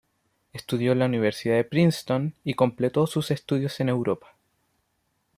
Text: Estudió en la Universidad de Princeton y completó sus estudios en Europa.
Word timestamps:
Estudió 0.51 0.93
en 0.93 0.97
la 0.97 1.05
Universidad 1.05 1.57
de 1.57 1.63
Princeton 1.63 2.33
y 2.43 2.55
completó 2.55 3.05
sus 3.05 3.29
estudios 3.29 3.79
en 3.81 3.89
Europa. 3.89 4.35